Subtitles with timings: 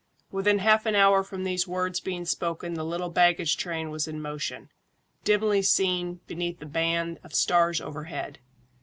[0.31, 4.19] Within half an hour from these words being spoken the little baggage train was in
[4.19, 4.71] motion,
[5.23, 8.39] dimly seen beneath the band of stars overhead.